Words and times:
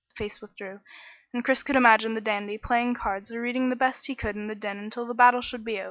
The 0.09 0.15
face 0.15 0.41
withdrew, 0.41 0.79
and 1.31 1.45
Chris 1.45 1.61
could 1.61 1.75
imagine 1.75 2.15
the 2.15 2.21
dandy 2.21 2.57
playing 2.57 2.95
cards 2.95 3.31
or 3.31 3.39
reading 3.39 3.71
as 3.71 3.77
best 3.77 4.07
he 4.07 4.15
could 4.15 4.35
in 4.35 4.47
the 4.47 4.55
din 4.55 4.79
until 4.79 5.05
the 5.05 5.13
battle 5.13 5.41
should 5.43 5.63
be 5.63 5.73
over. 5.75 5.79